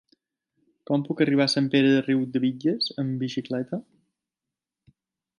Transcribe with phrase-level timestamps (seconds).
[0.89, 3.79] Com puc arribar a Sant Pere de Riudebitlles amb bicicleta?